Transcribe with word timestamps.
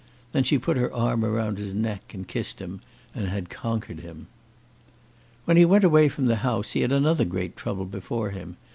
Then 0.31 0.43
she 0.43 0.57
put 0.57 0.77
her 0.77 0.91
arm 0.91 1.23
round 1.23 1.59
his 1.59 1.75
neck, 1.75 2.15
and 2.15 2.27
kissed 2.27 2.59
him, 2.59 2.81
and 3.13 3.27
had 3.27 3.51
conquered 3.51 3.99
him. 3.99 4.25
When 5.45 5.57
he 5.57 5.63
went 5.65 5.83
away 5.83 6.09
from 6.09 6.25
the 6.25 6.37
house 6.37 6.71
he 6.71 6.81
had 6.81 6.91
another 6.91 7.23
great 7.23 7.55
trouble 7.55 7.85
before 7.85 8.31
him. 8.31 8.57